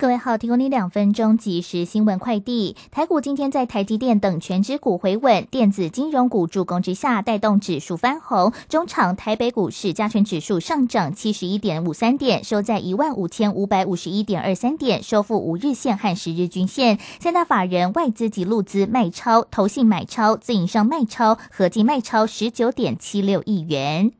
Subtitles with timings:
[0.00, 2.74] 各位好，提供你两分钟即时新闻快递。
[2.90, 8.50] 台股今天在台积电等全指股回稳，电子金融股助攻之下，带动指数翻红。
[8.70, 16.98] 中场台北股市加权指数上涨七十一点五三点，收在一万五千五百五十一点二三点，收复五日线和十日均线。
[17.20, 24.12] 三大法人外资及路资卖超，投信买超，自营商卖超，合计卖超十九点七六亿元。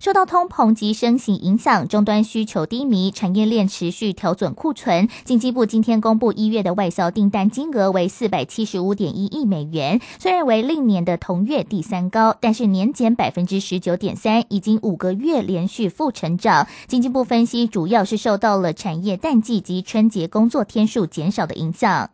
[0.00, 5.10] 受到通膨及升息影响，终端需求低迷，产业链持续调整库存。
[5.24, 16.66] 经济部今天公布一月的外销订单金额为四百七十五点一亿美元，虽然为历年的同月第三高，但是年减百分之十九点三，已经五个月连续负成长。
[16.88, 22.08] 经济部分析，主要是受到了产业淡季及春节工作天数减少的影响。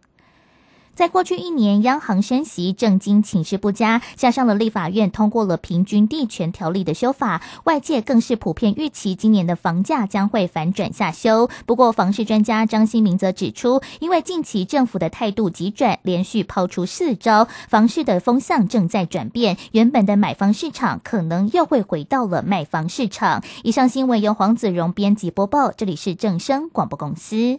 [0.96, 11.50] 在过去一年，央行升息，政经情势不佳，加上了立法院通过了平均地权条例的修法，外界更是普遍预期今年的房价将会反转下修。
[11.66, 23.44] 不过，房市专家张新明则指出，因为近期政府的态度急转，连续抛出四招，房市的风向正在转变，原本的买方市场可能又会回到了卖方市场。
[23.62, 27.58] 以上新闻由黄子荣编辑播报，这里是正声广播公司。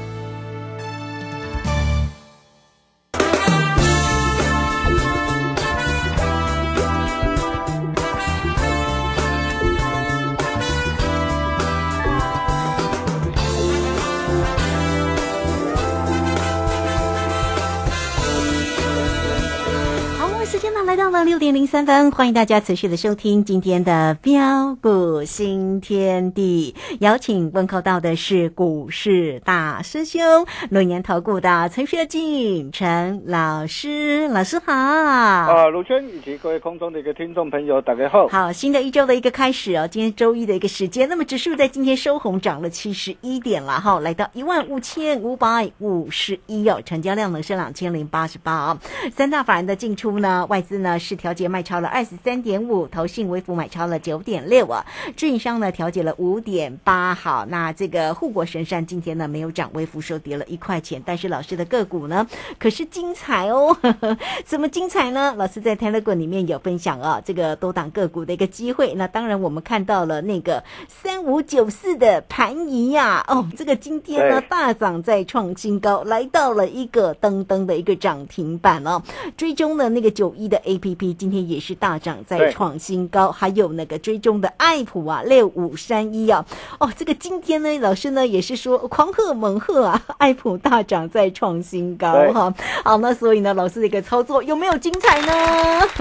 [21.01, 26.75] 到了六点零三分，欢迎大家持续的收听今天的标股新天地。
[26.99, 30.21] 邀请问候到的是股市大师兄，
[30.69, 34.71] 龙年投顾的陈学进陈老师，老师好。
[34.71, 38.27] 啊，卢轩以及各位空中的一个听众朋友，大家好。
[38.27, 48.77] 好，新的一周的一个开始哦，今天周一的一个时间，那么指数在今天收红，涨了七十一点了哈，来到一万五千五百五十一哦，成交量呢是两千零八十八哦，
[49.11, 50.77] 三大法人的进出呢，外资。
[50.81, 54.85] 呢是调节卖超了二十三点五，投信微幅买超了九点六啊，
[55.15, 57.13] 自营商呢调节了五点八。
[57.13, 61.01] 好，那这个护国神山今天呢没有涨，微幅收跌了一块钱。
[61.05, 62.27] 但是老师的个股呢
[62.59, 63.75] 可是精彩哦，
[64.45, 65.33] 怎么精彩呢？
[65.37, 68.93] 老师在 Telegram 里面有分享啊，这个多档个股的一个机会。
[68.93, 79.01] 那当然我们看到了那个三五九四的盘仪呀，哦，这个今天呢大涨再创新高，来到了一个噔噔的一个涨停板哦。
[79.37, 86.43] 追踪的那个九一的 A P P 今天也是大涨，在创新高，还有那个追踪的爱普啊，六五三一啊，
[86.79, 92.53] 哦，这个今天呢，老师呢也是说狂贺猛贺啊， 爱普大涨在创新高哈，
[92.83, 95.31] 好，那所以呢，老师的一个操作有没有精彩呢？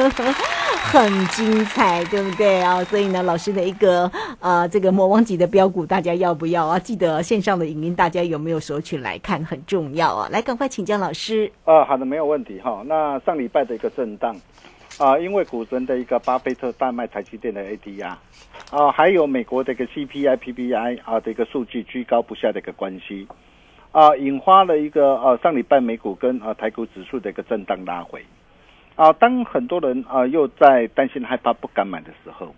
[0.82, 2.82] 很精彩，对不对啊？
[2.84, 4.10] 所以呢，老师的一个
[4.40, 6.78] 呃，这个魔王级的标股，大家要不要啊？
[6.78, 9.44] 记得线上的影音，大家有没有索取来看？
[9.44, 10.28] 很重要啊！
[10.32, 11.52] 来，赶快请教老师。
[11.64, 12.82] 啊，好的，没有问题哈。
[12.86, 14.34] 那上礼拜的一个震荡。
[15.00, 18.14] 啊，因为股神的一个巴菲特大卖台积电的 ADR，
[18.70, 23.26] 啊，还有美国的一个 CPI、PPI 啊的一个数据居高不下的一个关系，
[23.92, 28.22] 啊，引发了一个呃上礼拜美股跟啊台股指数的一个震荡拉回，
[28.94, 32.54] 啊，当很多人啊又在担心害怕不敢买的时候，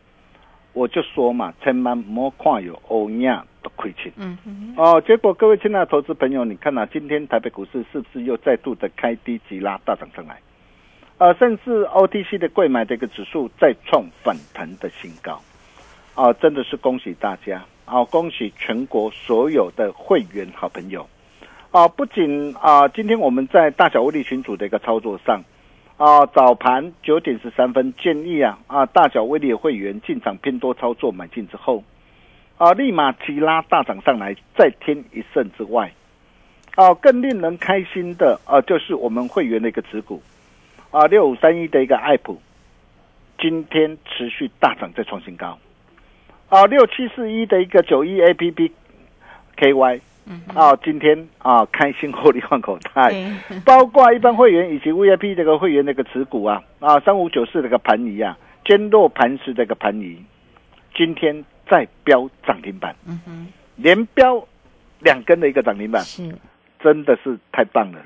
[0.72, 10.40] 我就说嘛，千万莫看有欧亚的亏钱，嗯嗯，哦，结果各位亲爱的投资朋友，你看啊，今天台北股市是不是又再度的开低急拉大涨上来？
[11.22, 15.40] 呃，甚至 OTC 的贵买的一个指数再创反弹的新高，
[16.16, 21.08] 啊，真的是恭喜大家啊，恭喜全国所有的会员好朋友
[21.70, 21.86] 啊！
[21.86, 25.40] 不仅啊，今天我们在大小威力群组的一个操作上
[25.96, 31.84] 啊，早盘九点十三分建议啊啊，大小威力的会员进场偏多操作买进之后
[32.58, 35.92] 啊，立马急拉大涨上来，再添一胜之外，
[36.74, 40.20] 啊，更令人开心的啊，就是我们会员的一个持股。
[40.92, 42.40] 啊，六五三一的一个爱普，
[43.38, 45.58] 今天持续大涨，再创新高。
[46.50, 48.70] 啊，六七四一的一个九一 A P P
[49.56, 50.00] K Y，
[50.54, 53.10] 啊，今天啊开心获利换口袋，
[53.64, 58.36] 包括一般会员以及 V I P 这个会员那个持股啊，啊，三五九四这个盘仪啊，
[58.66, 60.22] 坚若磐石这个盘仪，
[60.94, 63.46] 今天再飙涨停板，嗯哼，
[63.76, 64.46] 连飙
[65.00, 66.30] 两根的一个涨停板，是，
[66.80, 67.98] 真的是太棒了。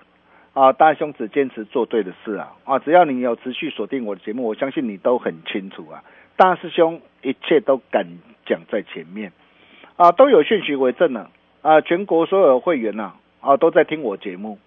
[0.57, 2.57] 啊，大兄只坚持做对的事啊！
[2.65, 6.03] 啊，只要你有持续锁定我的节目，我相信你都很清楚啊。
[6.35, 8.07] 大师兄一切都敢
[8.47, 9.33] 讲在前面，
[9.97, 11.31] 啊，都有讯息为证了
[11.61, 11.83] 啊！
[11.83, 13.13] 全国所有会员呐，
[13.43, 14.59] 啊，都在听我节目，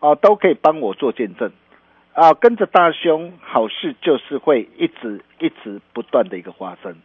[0.00, 1.50] 啊，都可以帮我做见证
[2.12, 2.34] 啊！
[2.34, 6.96] 跟着大兄，好事就是会一直一直不断的一个发生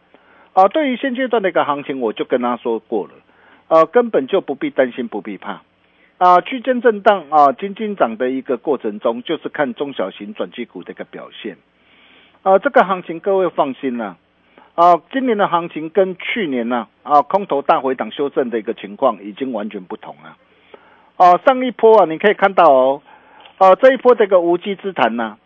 [0.52, 0.68] 啊！
[0.68, 3.14] 对于现阶段的一个行情，我就跟他说过了，
[3.68, 5.62] 啊，根本就不必担心，不必怕。
[6.18, 11.58] 啊，区间震荡啊，金金涨的一个过程中，就是看中小型转机股的一个表现。
[12.42, 14.16] 啊，这个行情各位放心了。
[14.76, 20.36] 啊，今年的行情跟去年呢，啊，空头大回档修正的一个情况已经完全不同了。
[21.18, 23.02] 啊，上一波啊，你可以看到哦，
[23.58, 25.36] 啊，这一波这个无稽之谈呢，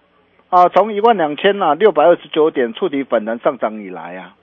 [0.51, 4.37] 啊，从一万两千啊六百二十九点触底反弹上涨以来啊，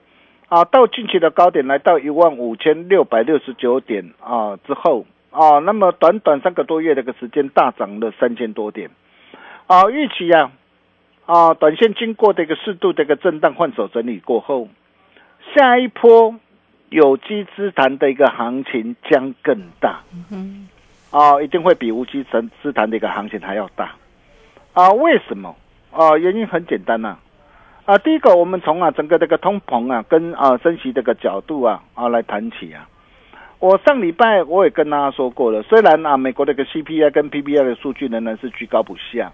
[0.48, 5.06] 啊，到近期的高点来到一万五千六百六十九点啊之后。
[5.30, 8.90] 啊，那么短短三个多月的个时间，大涨了三千多点。
[9.66, 10.50] 啊，预期呀，
[11.26, 14.68] 啊，短线经过的一个适度的一个震荡换手整理过后，
[15.54, 16.34] 下一波
[16.88, 20.00] 有机资产的一个行情将更大。
[20.32, 20.68] 嗯
[21.10, 23.92] 啊，一定会比无机资资产的一个行情还要大。
[24.72, 25.54] 啊，为什么？
[25.92, 27.18] 啊，原因很简单呐。
[27.84, 32.88] 啊，第一个，我们从啊整个这个通膨啊跟啊升息这个角度啊啊来谈起啊。
[33.60, 39.32] 我上礼拜我也跟大家说过了，虽然啊，美国的个 CPI 跟 PPI 的数据仍然是居高不下，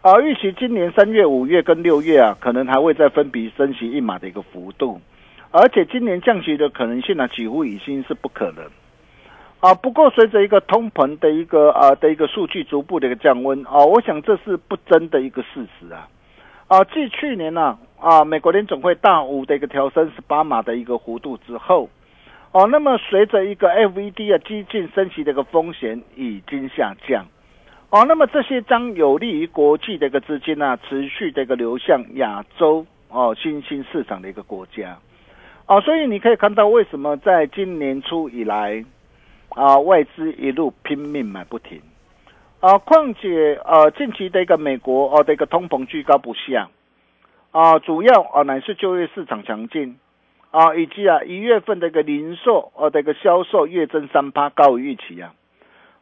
[0.00, 5.00] 啊，预期今年三月、五月跟六月啊，可能还会再分别升息一码的一个幅度，
[5.50, 8.64] 而且今年降息的可能性呢，几乎已经是不可能。
[9.58, 16.06] 啊，不过随着一个通膨的一个啊的一个数据逐步的一个降温啊，我想这是不争的一个事实啊。
[16.68, 21.88] 啊，继去年呢啊，美国联总会大幅的一个调升十八码的一个幅度之后。
[22.50, 27.26] 哦，那么随着一个 FED 啊激进升息的一个风险已经下降，
[27.90, 34.98] 哦，那么这些将有利于国际的一个资金啊持续的一个流向亚洲哦新兴市场的一个国家，
[35.66, 38.82] 哦，所以你可以看到为什么在今年初以来
[39.50, 41.82] 啊外资一路拼命买不停，
[42.60, 46.70] 啊，况且呃近期的一个美国哦的一个通膨居高不下，
[47.50, 49.98] 啊，主要啊乃是就业市场强劲。
[50.50, 55.34] 啊，以及啊，一月份的一个零售哦的一个销售月增三趴，高于预期啊，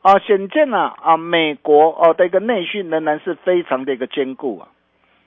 [0.03, 4.69] 啊，显见啊啊，美国哦的一个内需仍然是非常的一个坚固啊，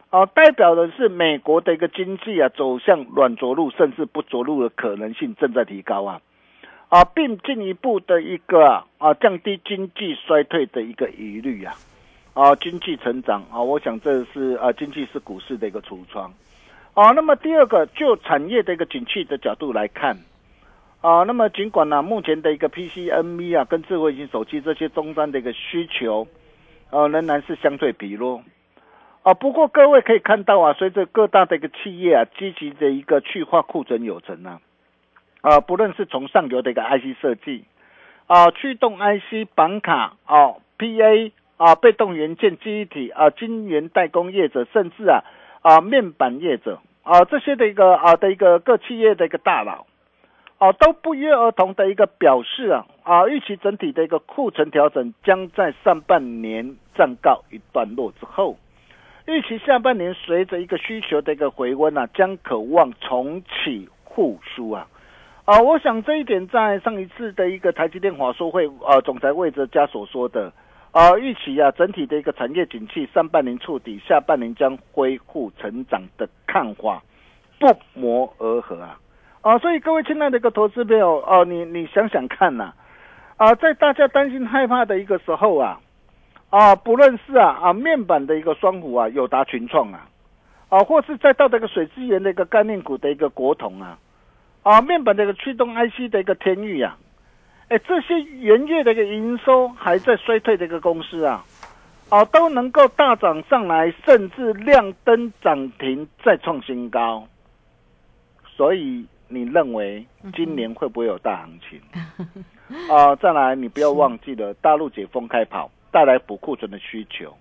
[0.10, 6.22] 啊，代表的是美国的一个经济啊走向软着陆甚至不着陆的可能性正在提高啊，
[6.88, 11.76] 啊，并进一步的一个啊降低经济衰退的一个疑虑啊，
[12.34, 16.32] 啊，经济成长啊，我想这是啊经济是股市的一个橱窗。
[17.00, 20.18] 啊，那么第二个就产业的一个景气的角度来看，
[21.00, 26.28] 啊，那么尽管呢，目前的一个 PC、NV 啊，跟智慧型手机这些终端的一个需求，
[26.90, 28.44] 呃，仍然是相对疲弱，
[29.24, 34.60] 啊，不过各位可以看到啊，随着各大的一个企业啊，积极的一个去化库存有成啊，
[35.40, 37.64] 啊，不论是从上游的一个 IC 设计，
[38.28, 45.24] 啊，驱动 IC 板卡，啊，PA，啊，被动元件记忆体，啊，晶圆代工业者，甚至啊，
[45.62, 46.82] 啊，面板业者。
[47.10, 49.88] 啊，这些的一个啊的一个各企业的一个大佬，
[50.60, 58.58] 啊，都不约而同的一个表示啊，啊，预期整体的一个库存调整将在上半年暂告一段落之后，
[59.26, 64.86] 预期下半年随着一个需求的一个回温啊，将渴望重启复苏啊，
[65.46, 70.54] 啊，我想这一点在上一次的一个台积电华说会啊，总裁魏哲嘉所说的。
[70.92, 77.04] 啊，预期啊，整体的一个产业景气，上半年触底，下半年将恢复成长的看法，
[77.60, 79.00] 不谋而合啊！
[79.42, 82.74] 啊，所以各位亲爱的一个投资朋友，哦，你你想想看呐，
[83.38, 85.80] 啊，在大家担心害怕的一个时候啊，
[86.50, 90.10] 啊，不论是啊啊面板的一个双虎啊，友达群创啊，
[90.70, 94.00] 啊，或是再到这个水资源的一个概念股的一个国统啊，
[94.64, 96.98] 啊，面板的一个驱动 IC 的一个天域啊，
[97.70, 101.44] 哎，这些元月的一个营收还在衰退的一个公司啊，
[102.10, 107.28] 啊，都能够大涨上来，甚至亮灯涨停再创新高，
[108.56, 111.80] 所以你认为今年会不会有大行情？
[112.92, 115.72] 啊， 再来，你不要忘记了，大陆解封开跑。
[115.92, 117.36] 带来补库存的需求，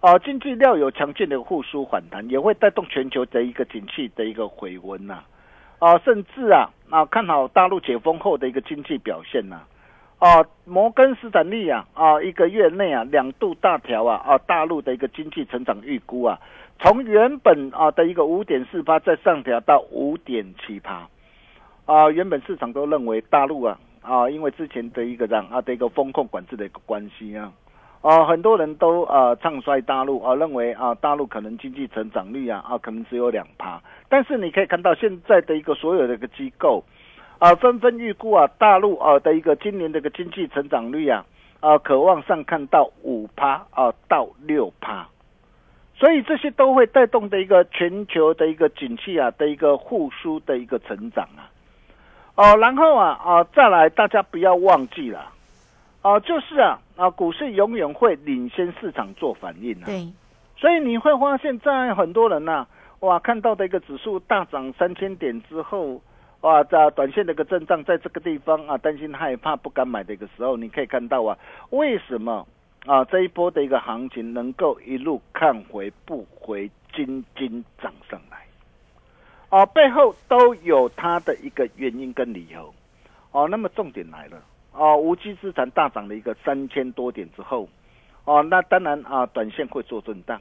[0.00, 5.24] 啊，经济料有强劲的复苏反弹，也会带动全球的一个景气的一个回温呐，啊，
[5.78, 9.60] 啊甚至啊啊看好大陆解封后的一个经济表现呐，
[10.18, 16.38] 啊，摩根斯坦利啊啊一个月内啊两度大调啊啊大陆的一个经济成长预估啊，
[16.78, 21.08] 从原本啊的一个五点四八再上调到五点七八，
[21.86, 27.52] 啊，原本市场都认为大陆啊啊因为之前的一个让啊的一个风控管制的一个关系啊。
[28.04, 33.80] 啊，很多人都呃唱衰大陆啊，认为啊大陆可能经济成长率啊啊可能只有两趴，
[34.10, 36.84] 但是你可以看到现在的一个所有的一个机构
[37.38, 41.24] 啊纷纷预估啊大陆啊的一个今年的一个经济成长率啊
[41.60, 45.08] 啊渴望上看到五趴啊到六趴，
[45.94, 51.48] 所以这些都会带动的一个全球的一个景气啊的一个复苏的一个成长啊
[52.36, 55.30] 哦，然后啊啊再来大家不要忘记了。
[56.04, 59.86] 哦，就是啊，啊，股市永远会领先市场做反应啊。
[59.86, 60.06] 对，
[60.54, 62.66] 所以你会发现在很多人呐，
[63.00, 66.02] 哇，看到的一个指数大涨三千点之后，
[66.42, 71.38] 哇，在短线的一个震荡，在这个地方啊，担心害怕不敢买的一个时候，你可以看到啊，
[71.70, 72.46] 为什么
[72.84, 78.44] 啊这一波的一个行情能够一路看回不回，金金涨上来？
[79.48, 82.74] 哦，背后都有它的一个原因跟理由。
[83.32, 84.36] 哦，那么重点来了。
[84.76, 87.68] 哦，无机资产大涨了一个三千多点之后，
[88.24, 90.40] 哦，那当然啊，短线会做震荡，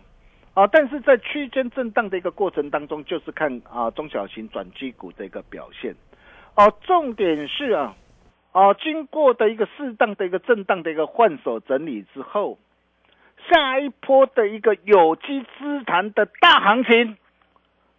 [0.55, 5.95] 啊，但是在区间震荡的一个过程当中，就是看啊中小型转机股的一个表现，
[6.55, 7.95] 哦，重点是啊，
[8.53, 12.57] 啊，经过的一个适当的一个震荡的一个换手整理之后，
[13.51, 17.17] 下一波的一个有机资产的大行情，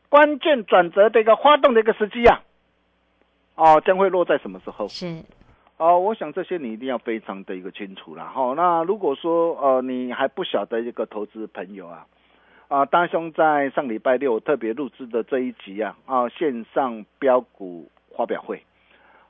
[0.08, 2.42] 关键转折的一个发动的一个时机啊，
[3.54, 4.88] 哦，将会落在什么时候？
[4.88, 5.22] 是。
[5.76, 8.54] 哦，我想这些你一定要非常的一个清楚了哈。
[8.56, 12.06] 那如果说呃你还不晓得一个投资朋友啊，
[12.68, 18.62] 啊大兄在上礼拜六特别录制的这一集啊啊线上标股发表会，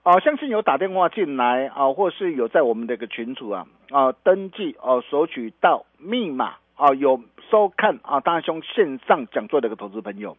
[0.02, 10.36] 啊相信有打电话进来啊，或是有在我们的一个群组啊啊登记哦索取到密码啊有收看啊大兄线上讲座的一个投资朋友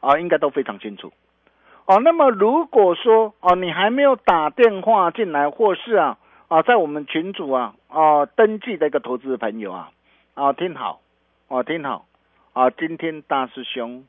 [0.00, 1.12] 啊应该都非常清楚。
[1.88, 6.18] 哦，那么如果说哦，你还没有打电话进来，或是啊
[6.48, 9.90] 啊，在我们群组啊啊登记的一个投资朋友啊
[10.34, 11.00] 啊，听好
[11.48, 12.04] 哦，听好
[12.52, 14.04] 啊，今天大师兄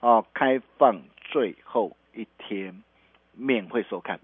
[0.00, 2.82] 哦开放最后一天
[3.32, 4.20] 免费收看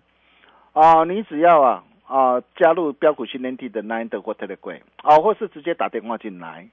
[0.75, 6.69] 啊，你只要啊啊加入标股训练地的 Nine 或 Telegram 啊，或是直接打电话进来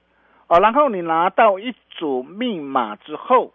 [0.46, 3.54] 啊，然后你拿到一组密码之后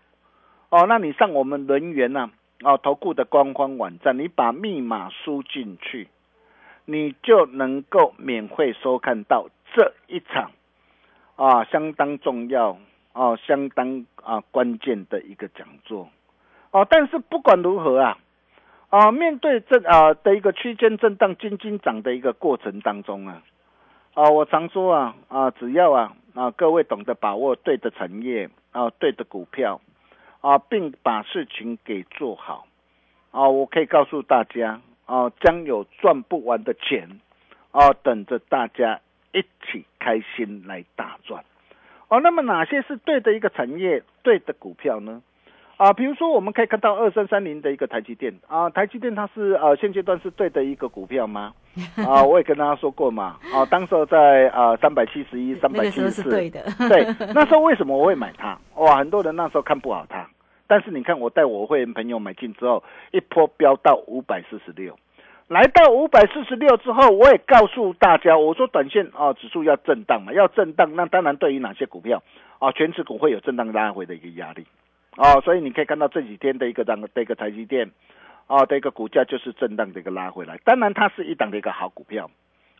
[0.69, 2.31] 哦，那你上我们人员呢？
[2.61, 6.07] 哦，投顾的官方网站，你把密码输进去，
[6.85, 10.51] 你就能够免费收看到这一场
[11.35, 12.77] 啊，相当重要
[13.11, 16.07] 哦，相当啊关键的一个讲座
[16.71, 16.87] 哦。
[16.89, 18.17] 但是不管如何啊，
[18.89, 23.43] 啊，面对这啊的一个区间震荡、金金涨的一个过程当中啊，
[24.13, 29.81] 啊，我常说啊啊，只要啊啊各位懂得把握对的产业啊，对的股票。
[30.43, 32.67] 啊，并把事情给做好，
[33.31, 37.21] 啊，我可以告诉大家，啊，将有赚不完的钱，
[37.71, 38.99] 啊，等着大家
[39.31, 41.45] 一起开心来大赚，
[42.09, 45.23] 哦，那么哪些是对的一个产业，对的股票呢？
[45.83, 51.53] 啊，比如说我们可以看到二三三零的一个台积电，啊，台积电它是呃现阶段是对的一个股票吗？
[52.07, 58.57] 啊，我也跟大家说过嘛，啊，当时候在啊三百七十一、三百七十四，对的， 对，那时候为什么我会买它？
[58.75, 60.25] 哇，很多人那时候看不好它。
[60.67, 64.97] 但是你看，我带我会员朋友买进之后，一波飙到五百四十六，
[65.49, 72.23] 来到五百四十六之后，我也告诉大家，我说短线啊，指数要震荡嘛，要震荡，那当然对于哪些股票
[72.59, 74.65] 啊，全指股会有震荡拉回的一个压力
[75.17, 77.91] 哦，所以你可以看到这几天的一个涨的一个台积电
[78.47, 82.29] 啊的一个股价就是震荡的一个拉回来，当然它是一档的一个好股票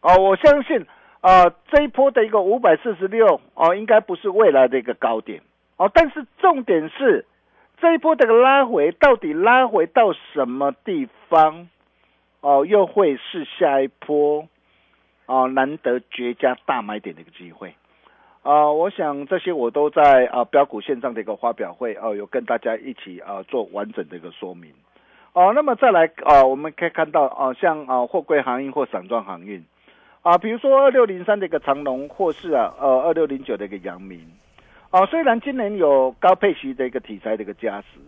[0.02, 0.86] 哦，我相信
[1.22, 5.42] 啊这一波的一个五百四十六哦，应该不是未来的一个高点
[5.78, 7.26] 哦，但是重点是。
[7.82, 11.68] 这一波的一个拉回到底拉回到什么地方？
[12.40, 14.48] 哦，又会是下一波
[15.26, 17.76] 哦难得绝佳大买点的一个机会。
[18.44, 24.70] 啊，我想这些我都在啊标股线上的一个发表会哦，有跟大家一起啊做完整的一个说明。
[25.32, 29.64] 哦，那么再来啊，我们可以看到啊，像啊货柜航运或散装航运
[30.24, 34.20] 啊，比如说二六零三的一个长龙，或是啊呃二六零九的一个阳明
[34.90, 38.00] 啊，虽然今年有高配息的一个题材的一个加持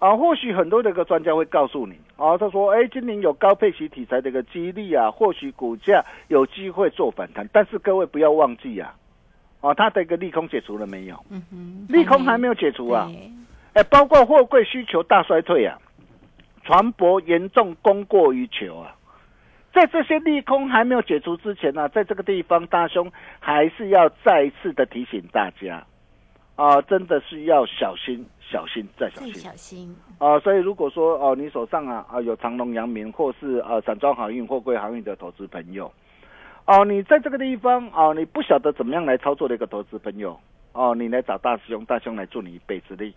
[0.00, 8.96] 啊，或许很多的一个专家会告诉你啊，他说哎，今年有高配息题材的一个激励啊，或许股价有机会做反弹，但是各位不要忘记啊。
[9.60, 11.22] 哦，它的一个利空解除了没有？
[11.28, 13.10] 嗯哼，利空还没有解除啊！
[13.74, 15.78] 哎，包括货柜需求大衰退啊，
[16.64, 18.96] 船舶严重供过于求啊，
[19.72, 25.86] 在这些利空还没有解除之前呢，在这个地方，大兄还是要再一次的提醒大家
[26.56, 30.38] 啊，真的是要小心、小心再小心、小心啊！
[30.40, 35.92] 所以如果说哦，你手上啊啊有长隆、阳明或是呃散装航运、货柜航运的投资朋友。
[36.70, 40.38] 哦，你在这个地方哦，你不晓得怎么样来操作的一个投资朋友
[40.72, 43.12] 哦，你来找大师兄，大兄来助你一臂之力，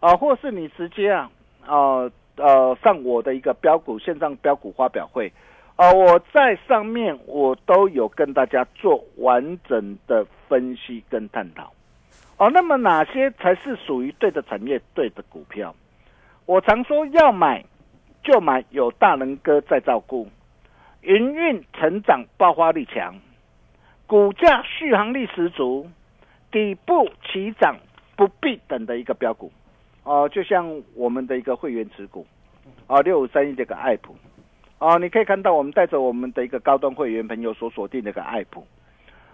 [0.00, 1.30] 啊，或是你直接啊，
[1.66, 5.32] 哦呃上我的一个标股线上标股发表会，
[5.76, 11.72] 啊，我在上面我都有跟大家做完整的分析跟探讨，
[12.36, 15.74] 哦，那么哪些才是属于对的产业、对的股票？
[16.44, 17.64] 我常说要买
[18.22, 20.28] 就买有大人哥在照顾。
[21.02, 23.14] 营运成长爆发力强，
[24.06, 25.88] 股价续航力十足，
[26.50, 27.76] 底部起涨
[28.16, 29.50] 不必等的一个标股，
[30.04, 32.26] 哦，就像我们的一个会员持股，
[32.86, 34.14] 啊，六五三一这个爱普，
[34.78, 38.66] 哦，你可以看到我们带着我们的一个高端会员朋友所锁定的一个爱普，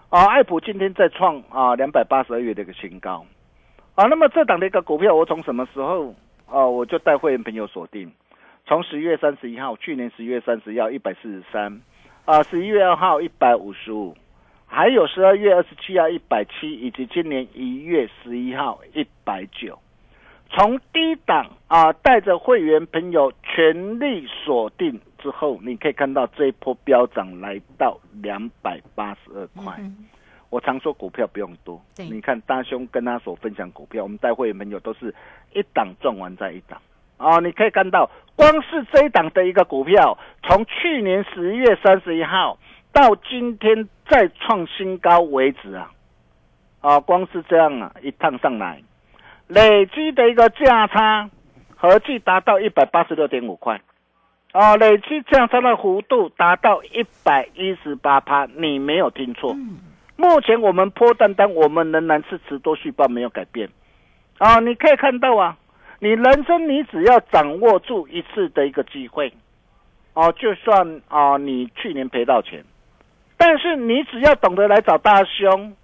[0.07, 3.25] 啊，爱普今天在创啊两百八十二月的一个新高，
[3.95, 8.09] 啊，那么这档的一个股票，我从什么时候啊我就带会员朋友锁定？
[8.67, 11.81] 从十月三十一号，去年十月三十要一百四十三，
[12.25, 14.13] 啊，十一月二号一百五十五，
[14.65, 19.79] 还有十二月二十七号一百七，以及今年一月十一号一百九，
[20.49, 29.81] 从低档啊带着会员朋友全力锁定之后，你可以看到这一波飙涨来到两百八十二块。
[30.49, 35.15] 我常说股票不用多，你看大兄跟他所分享股票，我们带会员朋友都是
[35.53, 36.81] 一档赚完再一档。
[37.17, 42.57] 哦，你可以看到，光是这一档的一个股票，从去年十一月三十一号
[42.93, 45.91] 到今天再创新高为止啊，
[46.81, 48.81] 啊，光是这样啊，一趟上来，
[49.47, 51.29] 累积的一个价差
[51.75, 53.81] 合计达到一百八十六点五块，
[54.51, 59.55] 啊，累积价差的幅度达到一百一十八趴，你没有听错。
[60.15, 63.69] 目前我们破单单，我们仍然是持多续报，没有改变。
[64.37, 65.57] 啊，你可以看到啊。
[65.99, 69.33] 你人生，你只要掌握住一次的一个机会，
[70.13, 72.63] 哦，就算啊，你去年赔到钱，
[73.35, 75.75] 但是你只要懂得来找大兄，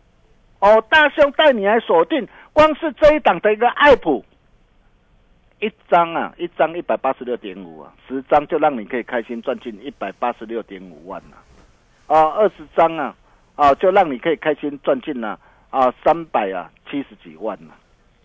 [0.59, 4.23] 哦，大兄带你来锁定，光是这一档的一个爱普，
[5.59, 13.15] 一张啊，一张一百八十六点五啊，十张就让你可以开心赚进一百八十六点五万了，啊，二十张啊，
[13.55, 15.39] 啊，就让你可以开心赚进了
[15.71, 17.73] 啊三百啊七十几万了。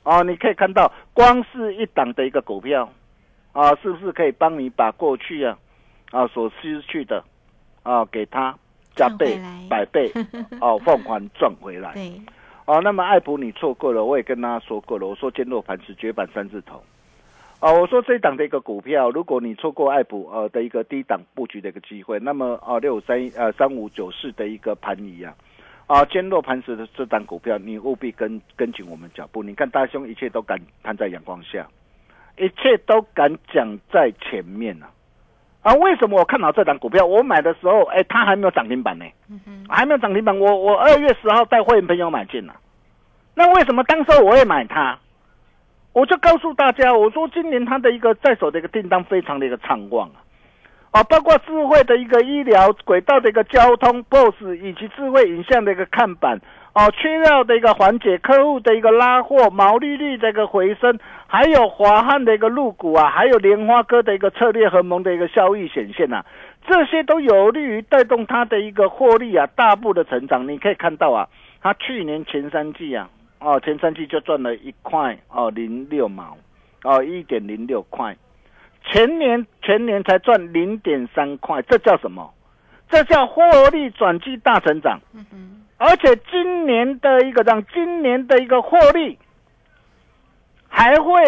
[0.04, 2.88] 哦，你可以看到，光是一档的一个股票，
[3.52, 5.58] 啊，是不是可以帮你把过去啊，
[6.10, 7.22] 啊所失去的，
[7.82, 8.56] 啊，给它
[8.94, 10.10] 加倍、百倍，
[10.60, 11.92] 哦，放还赚回来。
[11.92, 12.12] 对，
[12.64, 16.82] 哦，那么爱普你错过了，我也跟大家说过了，我说坚若磐石，绝版三字头。
[17.60, 25.34] 啊，我说这一档的一个股票，如果你错过爱普呃的一个低档布局的一个机会，那么啊六五三呃三五九四的一个盘一样。
[25.88, 29.42] 啊，坚若磐石的这档股票，你务必跟跟紧我们脚步。
[29.42, 31.66] 你看大兄一切都敢摊在阳光下，
[32.36, 34.86] 一切都敢讲在前面呢。
[35.62, 37.06] 啊，为什么我看好这档股票？
[37.06, 39.06] 我买的时候，哎，它还没有涨停板呢，
[39.66, 40.38] 还没有涨停板。
[40.38, 42.54] 我我二月十号带会员朋友买进了，
[43.34, 44.98] 那为什么当时我会买它？
[45.94, 50.20] 我就告诉大家，我说今年它的一个在手的一个订单非常的一个畅旺啊。
[50.90, 56.40] 啊，包括智慧的一个医疗轨道的一个交通 BOSS，以及智慧影像的一个看板，
[56.72, 66.24] 哦，缺料的一个缓解，客户的一个拉货，毛利率的一个回升，还有华汉的一个入股啊，还有莲花哥的一个策略合盟的一个效益显现呐，
[66.66, 70.48] 这些都有利于带动它的一个获利啊，大步的成长。
[70.48, 71.28] 你可以看到啊，
[71.60, 76.36] 它去年前三季啊，哦，前三季就赚了一块哦零六毛，
[76.82, 78.16] 哦一点零六块。
[78.90, 82.32] 前年全年才赚零点三块，这叫什么？
[82.88, 84.98] 这叫获利转机大成长。
[85.12, 89.18] 嗯哼，而且今年的一个让今年的一个获利
[90.68, 91.22] 还会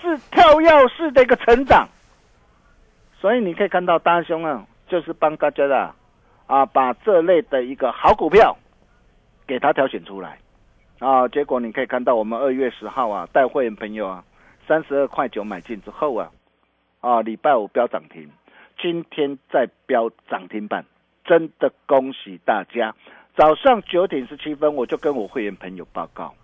[0.00, 1.88] 是跳跃式的一个成长。
[3.18, 5.94] 所以你可以看到大兄啊，就是帮大家的
[6.46, 8.56] 啊，把这类的一个好股票
[9.46, 10.38] 给他挑选出来
[10.98, 11.26] 啊。
[11.28, 14.24] 结果你可以看到，我们二月十号啊，带会员朋友啊，
[14.68, 16.30] 三十二块九买进之后啊，
[17.00, 18.30] 啊，礼拜五标涨停，
[18.80, 20.84] 今天再标涨停板，
[21.24, 22.94] 真的恭喜大家！
[23.36, 26.34] 早上九点十七分，我就跟我会员朋友报告，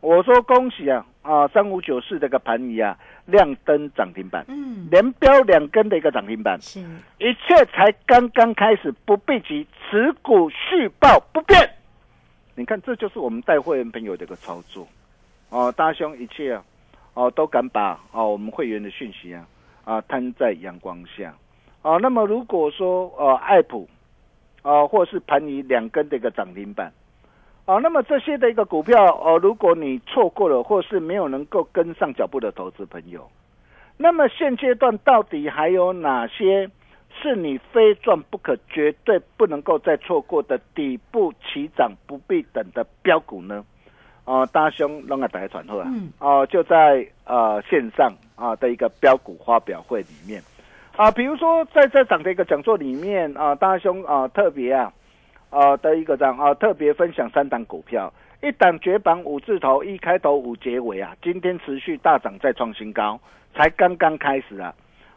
[0.00, 6.78] 我说恭喜啊啊，三五九四这个盘仪啊，亮灯涨停板，嗯，连标两根的一个涨停板，是，
[7.18, 11.58] 一切才刚刚开始，不必急，持股续报不变。
[12.54, 14.86] 你看，这就是我们带会员朋友的一个操作
[15.48, 16.62] 哦，大兄一切啊，
[17.14, 19.44] 哦都敢把哦我们会员的讯息啊
[19.90, 21.34] 啊摊在阳光下
[21.82, 21.96] 啊。
[21.96, 23.88] 那么如果说呃爱普
[24.62, 26.92] 啊或是盘仪两根的一个涨停板
[27.64, 33.28] 啊，那么这些的一个股票哦，如果你错过了或是没有能够跟上脚步的投资朋友，
[33.96, 36.70] 那么现阶段到底还有哪些？
[37.22, 43.64] 是你非赚不可、绝对不能够再错过的底部起涨不必等的标股呢？
[44.24, 50.40] 哦，大兄弄个大家传后啊，嗯哦，就在呃线上啊的一个标股发表会里面
[50.96, 54.92] 啊，比如说在这场的一个讲座里面啊，大兄啊特别啊
[55.48, 63.18] 啊的一个这样啊特别分享三档股票，一档绝版五字头，一开头五结尾啊，今天持续大涨再创新高，
[63.54, 64.72] 才刚刚开始啊。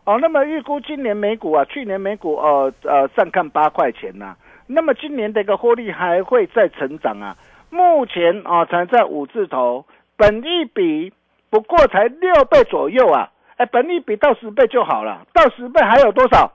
[0.05, 4.35] 哦，那么预估今年美股啊，去年美股呃呃上看八块钱呐、
[4.65, 7.37] 那么今年的一个获利还会再成长啊。
[7.73, 11.11] 目前啊才在五字头，本益比
[11.49, 16.53] 不过才六倍左右啊，哎，本益比到十倍就好了，到十倍还有多少？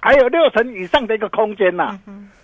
[0.00, 1.98] 还有六成以上的一个空间呐、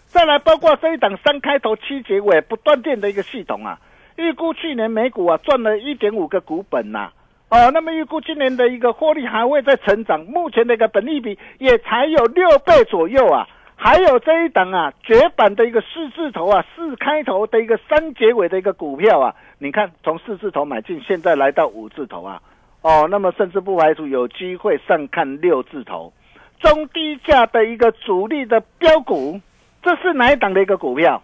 [0.07, 3.79] 再来，包括这一档三开头七结尾不断电的一个系统啊，
[4.17, 7.13] 预估去年美股啊赚了一点五个股本呐、
[7.51, 13.47] 哦，那么预估今年的一个获利还会再成长，目前的一个本利比也才有六倍左右啊。
[13.77, 22.41] 还有这一档啊，绝版的一个四字头啊，四开头的一个三结尾的一个股票啊，你看从四字头买进，现在来到五字头啊，
[22.81, 26.13] 哦，那么甚至不排除有机会上看六字头，
[26.61, 29.41] 中低价的一个主力的标股，
[29.83, 31.23] 这是哪一档的一个股票？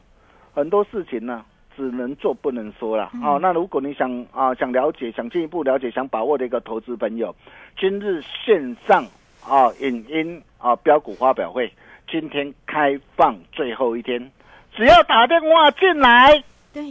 [0.53, 1.45] 很多事情呢、
[1.77, 3.39] 只能做不能说了哦。
[3.41, 7.35] 那如果你想啊想了解、想进一步了解、想把握的一个投资朋友，
[7.79, 9.05] 今日线上
[9.49, 11.73] 啊影音啊标股发表会，
[12.11, 14.31] 今天开放最后一天，
[14.75, 16.43] 只要打电话进来，
[16.73, 16.83] 对。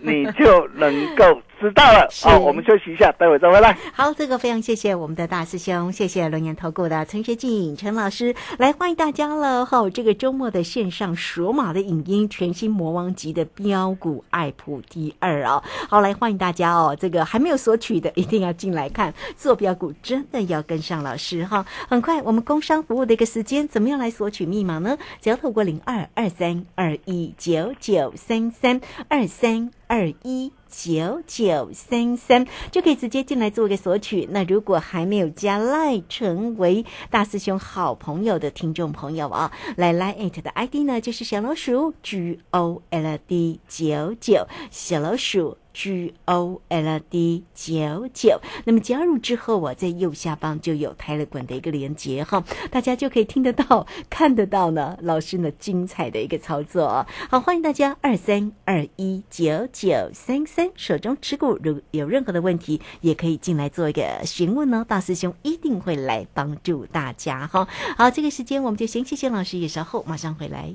[0.00, 2.08] 你就能够知道了。
[2.22, 3.76] 好哦，我们休息一下，待会再回来。
[3.92, 9.88] 好，这个非常谢谢我们的大师兄，谢谢龙岩投顾的陈学进陈老师，来欢迎大家了哈！
[9.90, 16.96] 这个周末的线上索马的影音全新魔王级的标股爱普第二哦，好来欢迎大家哦！
[16.98, 21.64] 这个还没有索取的一定要进来看，做标股真的要跟上老师哈！
[21.88, 24.96] 很快我们工商服务的一个时间，怎么样来索取密码呢？
[25.20, 30.52] 只要透过零二二三二一九九三三二三二一。
[30.70, 34.28] 九九三三就可以直接进来做一个索取。
[34.30, 48.40] 那如果还没有加赖成为大师兄好朋友的听众朋友啊，来 Line 的 ID 呢就是小老鼠 G O L D 九九，小老鼠 G O L D 九九。
[48.64, 57.06] 那么加入之后，我在右下方就有泰勒管的一个连接哈，大家就可以听得到、看得到呢老师呢精彩的一个操作。
[57.30, 67.68] 好，欢迎大家二三二一九九三三，手中持股如有任何的问题，也可以进来做一个询问哦，大师兄一定会来帮助大家哈。
[67.96, 70.74] 好，这个时间我们就先谢谢老师，也稍后马上回来。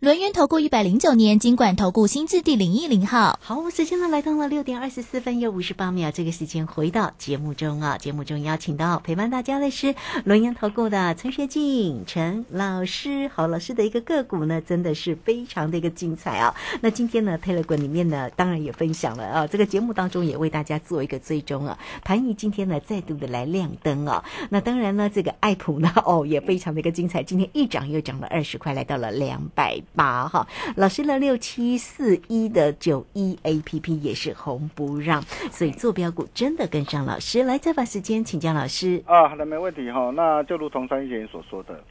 [0.00, 3.36] 轮源投顾一百零九年金管投顾新字第零一零号。
[3.42, 13.26] 好，时间呢来到了六点二十四分又五十八秒，这个时间回到节目中啊，节目中邀请到陪伴大家的是轮源投顾的陈学静陈老师。
[13.34, 16.54] 好，老师的一个个股呢，真的是非常的一个精彩啊。
[16.80, 21.76] 那今天呢推了滚里面呢，当然也分享了啊，这个节目当中也为大家做一个追踪啊。
[22.04, 30.46] 盘仪今天呢再度的来亮灯啊，那当然呢，这个爱普呢，哦，也非常的一个精彩，今天一涨又涨了二十块，来到了两百八哈。
[30.76, 35.20] 老师的六七四一的九一 A P P 也是红不让，
[35.50, 37.42] 所以坐标股真的跟上老师。
[37.42, 39.02] 来，再把时间请教老师。
[39.06, 40.10] 啊，好的，没问题哈。
[40.14, 41.82] 那就如同张一贤所说的，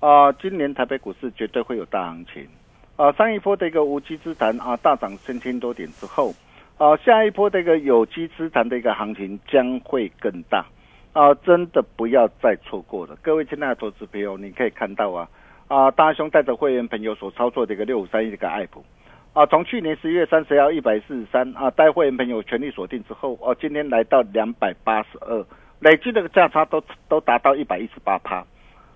[0.00, 2.46] 啊，今年台北股市绝对会有大行情。
[2.96, 6.32] 啊，上一波的一个无稽之谈啊，大涨三千多点之后，
[6.78, 10.64] 啊，下一波的一个有机之谈的一个行情将会更大。
[11.12, 15.28] 啊，真的不要再错过了，各位亲爱的投资朋友，你可以看到啊，
[15.66, 18.84] 啊，大兄带着会员朋友所操作的一个六五三一的一个爱普，
[19.32, 25.44] 啊，从去年十月三十号一百四十三啊，带会员朋友全力锁定之后，哦，今天来到两百八十二，
[25.80, 28.44] 累计的价差都都达到一百一十八趴，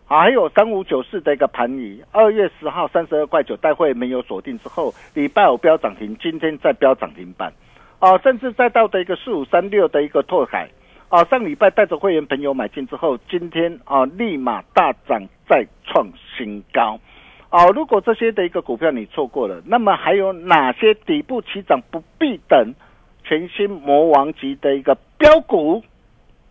[0.09, 7.51] 啊，还有三五九四的一个盘仪，二月十号三十二块九带会没有锁定之后，礼拜五标涨停，今天再标涨停板，
[7.99, 10.69] 啊，甚至再到的一个四五三六的一个拓海。
[11.09, 17.01] 啊，上礼拜带着会员朋友买进之后，今天啊立马大涨再创新高，
[17.49, 22.75] 啊，如果这些的一个股票你错过了，那么还有哪些底部起涨不必等
[23.25, 25.83] 全新魔王级的一个标股？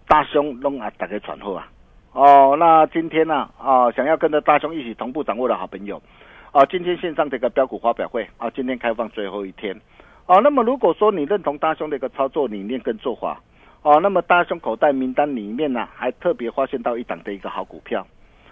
[0.08, 1.70] 大兄弄啊，打开传呼啊！
[2.14, 6.02] 哦，那今天呢啊，想要跟着大兄一起同步掌握的好朋友，
[6.52, 9.80] 啊，今天线上这个标股发表会啊，今天开放最后一天，
[10.26, 13.40] 啊，那么如果说你认同大兄的一个操作理念跟做法。
[13.82, 18.06] 哦，那么大胸口袋名单里面呢，还特别发现到一档的一个好股票，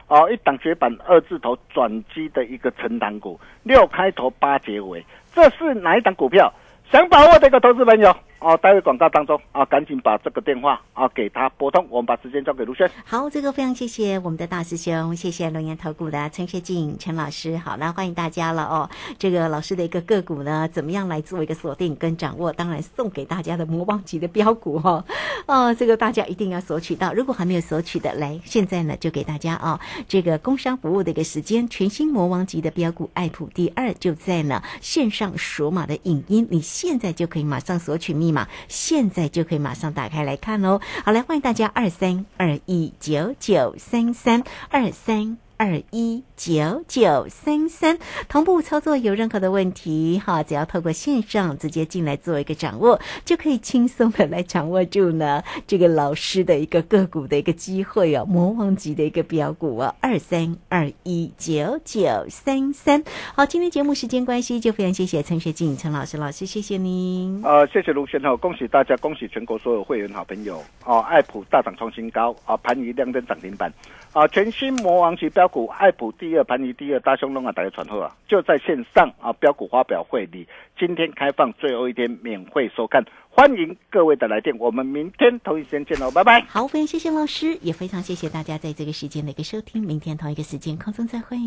[0.08, 6.52] 哦，一档绝版二字头转机的一个成长股，六开头八结尾，这是哪一档股票？
[6.92, 8.16] 想把握的一个投资朋友。
[8.46, 12.88] 哦，待会广告当中啊，赶紧把这个电话啊给他拨通，我们把时间交给卢轩。
[13.04, 17.58] 好，这个非常谢谢我们的大师兄，谢谢龙岩投顾的陈学静陈老师。
[17.58, 18.88] 好，那欢迎大家了哦。
[19.18, 22.54] 这个老师的一个个股呢，怎么样来做一个锁定跟掌握？
[22.54, 25.04] 当然送给大家的魔王级的标股哈。
[25.48, 27.12] 哦，这个大家一定要索取到。
[27.14, 38.35] 如果还没有索取的，来，现在呢就给大家啊，这个工商服务的一个时间，全新魔王级的标股爱普第二就在呢线上数码的影音，你现在就可以马上索取密码。
[38.68, 40.82] 现在就可以马上打开来看喽！
[41.04, 45.38] 好，来欢迎大家二三二一九九三三二三。
[45.58, 63.02] 二一九九三三，同步操作有任何的问题哈，只要透过线上直接进来做一个掌握，就可以轻松的来掌握住呢这个老师的一个个股的一个机会哦，魔王级的一个标股啊，二三二一九九三三。
[63.34, 67.42] 好，今天节目时间关系，就非常谢谢陈学静陈老师老师，谢谢您。
[67.46, 73.72] 呃，谢谢卢先生，恭喜大家，恭喜全国所有会员好朋友哦，爱普大涨创新高啊，盘仪亮灯涨停板
[74.12, 75.45] 啊，全新魔王级标。
[75.46, 80.48] 标股爱普第二盘尼第二大凶龙啊，大家传后啊，就在线上啊，标股发表会里，
[80.80, 86.42] 今天开放最后一天免费收看，欢迎各位的来电，我们明天同一时间见喽，拜拜。
[86.50, 91.38] 好，非常谢谢老师，也非常谢谢大家在这个时间的一个收听，明天同一个时间空中再会。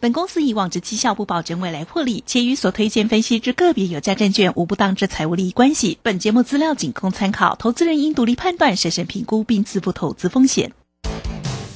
[0.00, 5.98] 本公司以往之绩效不保证未来获利，且与所推荐分析之个别有价证券无不当之财务利益关系。
[6.04, 10.70] 本节目资料仅供参考，投资人应独立判断、审慎评估并自负投资风险。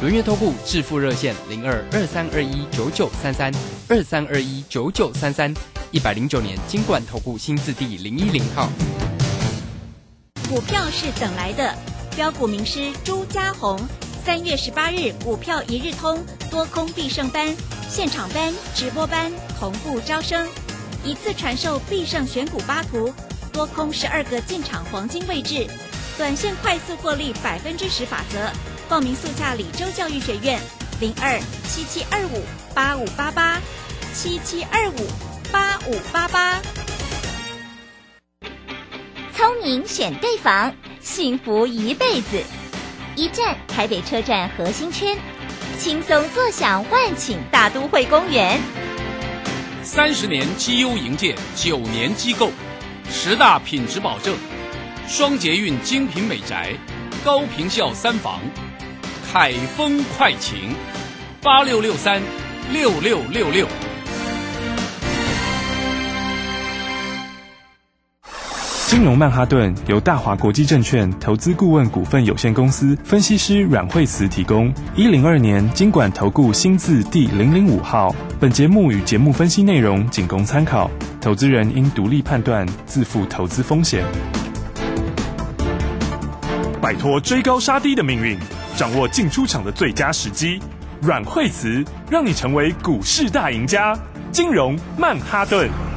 [0.00, 3.52] 轮月投顾致富热线零二二三二一九九三三
[3.86, 5.52] 二三二一九九三三
[5.90, 8.70] 一百零九年金管投顾新字第零一零号。
[10.48, 11.74] 股票是等来的，
[12.16, 13.78] 标股名师朱家红，
[14.24, 16.18] 三月十八日股票一日通
[16.50, 17.54] 多空必胜班
[17.90, 20.48] 现场班直播班同步招生，
[21.04, 23.12] 一次传授必胜选股八图，
[23.52, 25.66] 多空十二个进场黄金位置，
[26.16, 28.50] 短线快速获利百分之十法则。
[28.90, 30.60] 报名速洽李州教育学院，
[30.98, 32.42] 零二七七二五
[32.74, 33.60] 八五八八
[34.12, 35.06] 七七二五
[35.52, 36.60] 八五八八。
[39.32, 42.42] 聪明选对房，幸福一辈子。
[43.14, 45.16] 一站台北车站核心圈，
[45.78, 48.60] 轻松坐享万顷大都会公园。
[49.84, 52.50] 三十年绩优营建，九年机构。
[53.08, 54.36] 十大品质保证，
[55.06, 56.74] 双捷运精品美宅，
[57.24, 58.40] 高坪效三房，
[59.32, 60.74] 凯风快晴，
[61.40, 62.20] 八六六三
[62.72, 63.64] 六六六六。
[68.88, 74.74] 金融曼哈顿由大华国际证券投资顾问股份有限公司分析师阮惠慈提供。
[74.96, 78.12] 一零二年经管投顾新字第零零五号。
[78.40, 80.90] 本节目与节目分析内容仅供参考，
[81.20, 84.04] 投资人应独立判断，自负投资风险。
[86.82, 88.36] 摆脱追高杀低的命运，
[88.80, 90.58] 掌握进出场的最佳时机。
[91.02, 93.94] 阮惠慈让你成为股市大赢家。
[94.32, 95.89] 金融曼哈顿。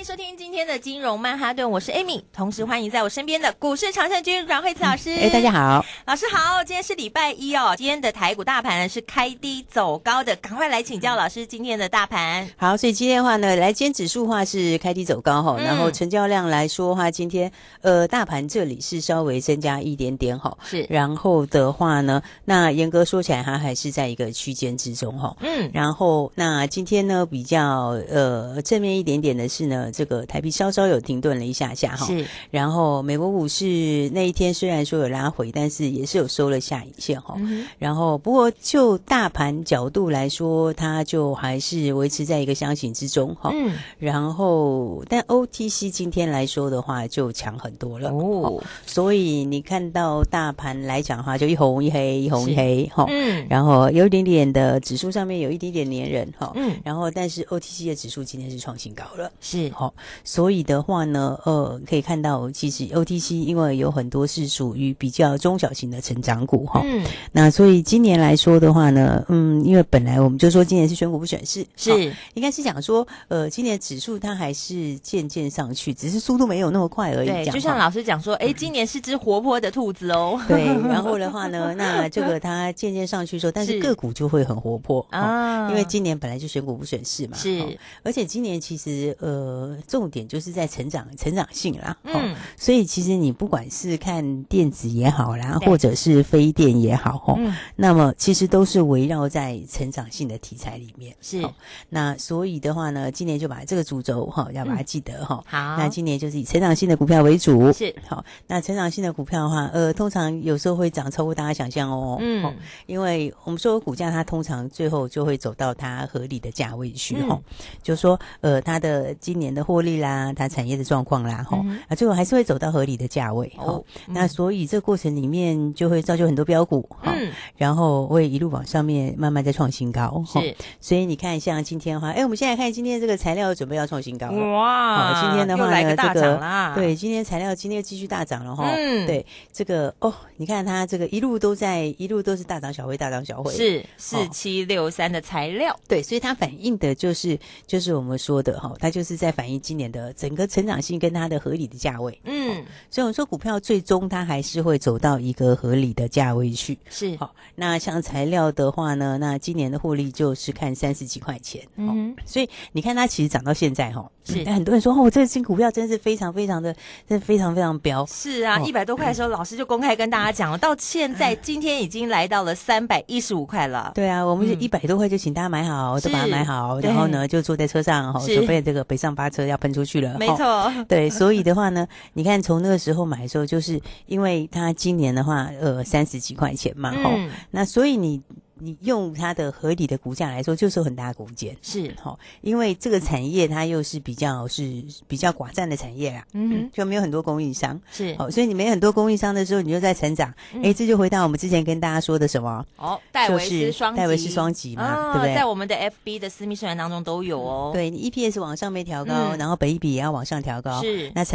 [0.00, 5.10] 欢迎收听今天的金融曼哈顿，我是 Amy，同时欢迎在我身边的股市常胜军阮慧慈老师。
[5.10, 12.48] 哎、大家好，老师好，今天是礼拜一哦，今天的台股大盘呢是开低走高的，赶快来请教老师今天的大盘。
[12.56, 15.64] 好，所以今天的话呢，来今天指数话是开低走高哈，嗯。
[15.64, 20.86] 然后成交量来说的话，今天呃大盘这里是稍微增加一点点哈，是。
[20.88, 37.34] 然后的话呢，那严格说起来，它还是在一个区间之中哈，嗯，然后那今天呢比较呃正面一点点的是呢，这个台币稍稍有停顿了一下下哈，是，然后美国股市那一天虽然说有拉回，但是也是有收了下影线哈。
[37.38, 43.50] 嗯然后不过就大盘角度来说，它就还是维持在一个箱型之中哈。
[43.52, 53.06] 嗯，然后但 OTC 今天来说的话就强很多了哦，所以你看到大盘来讲的话，就一红一黑，一红一黑哈。
[53.08, 56.52] 嗯然后有一点点的指数上面有一点点粘人哈。
[56.54, 59.30] 嗯然后但是 OTC 的指数今天是创新高了。
[59.40, 67.02] 是好、所以的话呢，呃，可以看到，其实 OTC 因为有很多是属于比较中小型的成长股哈、嗯。
[67.32, 71.90] 那所以今年来说的话呢，嗯，因为本来我们就说今年是选股不选市，是。
[71.90, 71.96] 好
[72.34, 77.28] 应该是讲说，呃，今年指数它还是渐渐上去，只是速度没有那么快而已。
[77.28, 80.38] 对，就像老师讲说，哎，今年是只活泼的兔子哦。
[80.46, 83.80] 对，然后的话呢，那这个它渐渐上去之后， 但是是。
[83.80, 87.60] 个股就会很活泼啊啊，因为今年本来就选股不选市嘛，是。
[87.60, 87.66] 哦
[88.02, 92.12] 而且今年其实呃，重点就是在成长成长性啦，哦。
[92.14, 95.68] 嗯，所以其实你不管是看电子也好啦，对。
[95.68, 97.54] 或者是非电也好，吼、嗯。
[97.76, 101.14] 那么其实都是围绕在成长性的题材里面。
[101.20, 101.40] 是。
[101.42, 101.52] 哦。
[101.88, 105.42] 那所以的话呢，今年就把这个主轴哈，要把它记得哈。
[105.46, 105.76] 好。
[105.76, 107.72] 那今年就是以成长性的股票为主。
[107.72, 107.94] 是。
[108.06, 112.18] 好，那成长性的股票的话，呃，通常有时候会涨超过大家想象哦。
[112.20, 112.44] 嗯。
[112.44, 112.52] 哦。
[112.86, 117.28] 因为我们说股价它通常最后就会走到它合理的价位去嗯。
[117.28, 117.40] 哈、
[117.82, 121.78] 就说呃它的今年的获利啦，它产业的状况啦哈，嗯哼。
[121.88, 134.52] 啊最后还是会走到合理的价位哈、哦那所以这个过程里面就会造就很多标股哈、嗯然后会一路往上面慢慢在创新高哈是所以你看像今天的话，哎，我们现在看今天这个材料准备要创新高了。
[134.52, 136.74] 哇好，今天的话呢，来个大这个涨啦。
[136.74, 138.70] 对，今天材料今天继续大涨了哈。
[138.74, 139.06] 嗯。
[139.06, 143.52] 对，这个哦，你看它这个一路都在，一路都是大涨小回，大涨小回。
[143.52, 152.18] 是四七六三的材料，对，所以它反映的就是就是我们说的哈，它就是在反映今年的整个成长性跟它的合理的价位。
[152.24, 156.78] 嗯，所以我们说股票最终它还是会走到一个合理的价位去。
[156.88, 161.62] 是好，那像材料的话呢，那今年的获利就是看三十几块钱。
[161.76, 166.74] 嗯哼所以你看它其实涨到现在哈，是但很多人说哦，这新股票真是非常非常的，
[167.08, 168.04] 真的非常非常飙。
[168.06, 173.92] 是啊，哦一百多块的时候，老师就公开跟大家讲了，到现在今天已经来到了三百一十五块了。
[173.94, 180.16] 对啊，我们是嗯一百多块就请大家买好，是都把它买好，然后呢就坐在车上，哈，准备这个北上发车要喷出去了。
[180.18, 180.36] 没哈
[180.70, 187.30] 错，对，所以的话呢， 你看从那个时候买的时候，就是因为它今年的话，呃，三十几块钱嘛，哈、嗯。
[187.50, 188.20] 那所以你
[188.60, 191.56] 你用它的合理的股价来说，就是有很大的空间。
[191.60, 191.94] 是。
[192.04, 198.14] 哦、因为这个产业它又是比较是比较寡占的产业啦，嗯就没有很多供应商，是。
[198.18, 200.62] 哦、所以你没很多供应商的时候，你就在成长，嗯。
[200.62, 202.64] 哎、这就回到我们之前跟大家说的什么？
[202.76, 205.34] 哦，戴维斯双，戴维斯双击嘛啊对不对？
[205.34, 207.70] 在我们的 FB 的私密社团当中都有哦。
[207.72, 209.38] 对你 EPS 往上面调高，嗯。
[209.38, 211.10] 然后本益比也要往上调高，是。
[211.14, 211.28] 那成